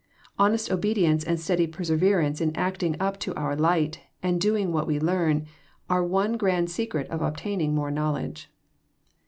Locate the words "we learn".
4.87-5.45